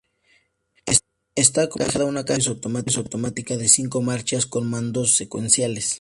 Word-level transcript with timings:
Está 1.35 1.61
acoplado 1.61 2.05
a 2.07 2.09
una 2.09 2.25
caja 2.25 2.39
de 2.53 2.59
cambios 2.59 2.97
automática 2.97 3.55
de 3.55 3.69
cinco 3.69 4.01
marchas 4.01 4.47
con 4.47 4.67
mandos 4.67 5.13
secuenciales. 5.15 5.89